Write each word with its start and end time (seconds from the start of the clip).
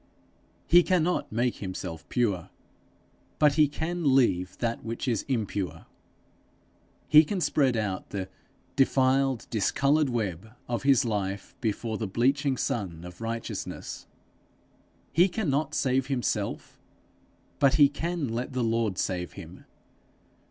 He 0.65 0.81
cannot 0.81 1.31
make 1.31 1.57
himself 1.57 2.09
pure, 2.09 2.49
but 3.37 3.53
he 3.53 3.67
can 3.67 4.15
leave 4.15 4.57
that 4.57 4.83
which 4.83 5.07
is 5.07 5.21
impure; 5.27 5.85
he 7.07 7.23
can 7.23 7.39
spread 7.39 7.77
out 7.77 8.09
the 8.09 8.27
'defiled, 8.75 9.45
discoloured 9.51 10.09
web' 10.09 10.53
of 10.67 10.81
his 10.81 11.05
life 11.05 11.53
before 11.61 11.99
the 11.99 12.07
bleaching 12.07 12.57
sun 12.57 13.05
of 13.05 13.21
righteousness; 13.21 14.07
he 15.13 15.29
cannot 15.29 15.75
save 15.75 16.07
himself, 16.07 16.79
but 17.59 17.75
he 17.75 17.87
can 17.87 18.27
let 18.27 18.53
the 18.53 18.63
Lord 18.63 18.97
save 18.97 19.33
him. 19.33 19.65